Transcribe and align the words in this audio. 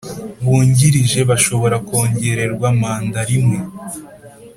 Bungirije 0.43 1.19
bashobora 1.29 1.75
kongererwa 1.87 2.67
manda 2.81 3.19
rimwe 3.29 3.59